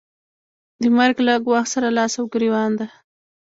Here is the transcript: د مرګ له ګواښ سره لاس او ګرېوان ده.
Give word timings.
د 0.81 0.83
مرګ 0.97 1.17
له 1.27 1.33
ګواښ 1.45 1.65
سره 1.73 1.87
لاس 1.97 2.13
او 2.19 2.25
ګرېوان 2.33 2.71
ده. 2.79 2.87